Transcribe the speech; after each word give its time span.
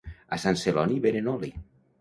A 0.37 0.39
Sant 0.45 0.57
Celoni 0.63 0.97
venen 1.05 1.31
oli 1.37 1.55